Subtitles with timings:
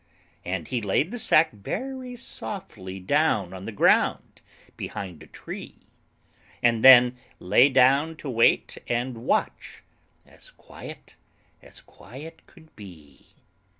[0.43, 4.41] And he laid the sack very softly down On the ground
[4.75, 5.75] behind a tree,
[6.63, 9.83] And then lay down to wait and watch,
[10.25, 11.17] As quiet
[11.61, 13.27] as quiet could be.